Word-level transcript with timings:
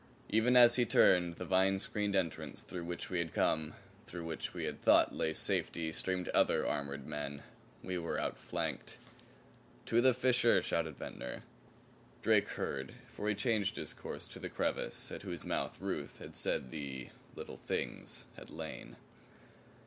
Even 0.29 0.55
as 0.57 0.77
he 0.77 0.83
turned, 0.83 1.35
the 1.35 1.45
vine 1.45 1.77
screened 1.77 2.15
entrance 2.15 2.63
through 2.63 2.85
which 2.85 3.11
we 3.11 3.19
had 3.19 3.31
come, 3.35 3.75
through 4.07 4.25
which 4.25 4.51
we 4.51 4.63
had 4.65 4.81
thought 4.81 5.13
lay 5.13 5.31
safety, 5.31 5.91
streamed 5.91 6.27
other 6.29 6.65
armored 6.67 7.05
men. 7.05 7.43
We 7.83 7.99
were 7.99 8.19
outflanked. 8.19 8.97
"To 9.85 10.01
the 10.01 10.15
fissure!" 10.15 10.63
shouted 10.63 10.97
Ventnor. 10.97 11.43
Drake 12.23 12.49
heard, 12.49 12.95
for 13.09 13.29
he 13.29 13.35
changed 13.35 13.75
his 13.75 13.93
course 13.93 14.25
to 14.29 14.39
the 14.39 14.49
crevice 14.49 15.11
at 15.11 15.21
whose 15.21 15.45
mouth 15.45 15.79
Ruth 15.79 16.17
had 16.17 16.35
said 16.35 16.69
the 16.71 17.09
Little 17.35 17.57
Things 17.57 18.25
had 18.37 18.49
lain. 18.49 18.95